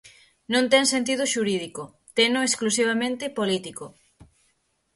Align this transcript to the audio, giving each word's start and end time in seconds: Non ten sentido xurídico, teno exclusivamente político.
Non 0.53 0.65
ten 0.71 0.83
sentido 0.93 1.23
xurídico, 1.33 1.83
teno 2.17 2.39
exclusivamente 2.47 3.25
político. 3.39 3.85